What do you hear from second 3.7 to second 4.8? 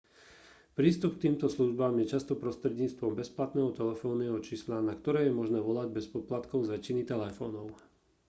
telefónneho čísla